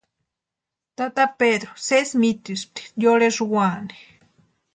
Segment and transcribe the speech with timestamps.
[0.97, 3.97] Tata Pedru sési mitespti yorhesï úani.